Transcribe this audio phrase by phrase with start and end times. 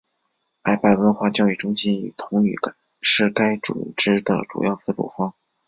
[0.63, 2.57] 爱白文化教育中心与同语
[3.03, 5.35] 是该组织的主要资助方。